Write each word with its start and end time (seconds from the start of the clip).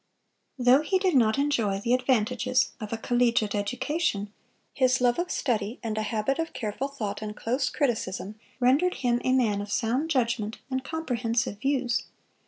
Though 0.57 0.81
he 0.81 0.97
did 0.97 1.13
not 1.15 1.37
enjoy 1.37 1.77
the 1.79 1.93
advantages 1.93 2.71
of 2.81 2.91
a 2.91 2.97
collegiate 2.97 3.53
education, 3.53 4.33
his 4.73 4.99
love 4.99 5.19
of 5.19 5.29
study 5.29 5.79
and 5.83 5.95
a 5.95 6.01
habit 6.01 6.39
of 6.39 6.53
careful 6.53 6.87
thought 6.87 7.21
and 7.21 7.37
close 7.37 7.69
criticism 7.69 8.39
rendered 8.59 8.95
him 9.05 9.21
a 9.23 9.31
man 9.31 9.61
of 9.61 9.71
sound 9.71 10.09
judgment 10.09 10.57
and 10.71 10.83
comprehensive 10.83 11.59
views. 11.59 12.05